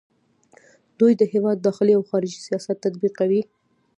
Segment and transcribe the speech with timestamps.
[0.99, 3.41] دوی د هیواد داخلي او خارجي سیاست تطبیقوي.